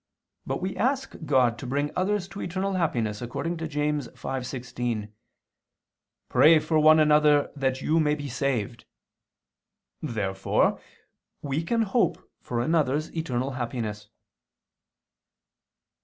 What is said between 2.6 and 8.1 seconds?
happiness, according to James 5:16: "Pray for one another that you